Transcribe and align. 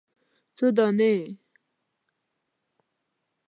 _څو 0.57 0.65
دانې؟ 0.77 1.13